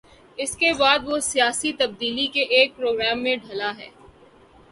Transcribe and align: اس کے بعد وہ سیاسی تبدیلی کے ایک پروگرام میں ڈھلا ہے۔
اس 0.37 0.55
کے 0.57 0.71
بعد 0.73 0.99
وہ 1.05 1.19
سیاسی 1.21 1.71
تبدیلی 1.73 2.25
کے 2.27 2.43
ایک 2.55 2.75
پروگرام 2.77 3.21
میں 3.23 3.35
ڈھلا 3.35 3.71
ہے۔ 3.77 3.89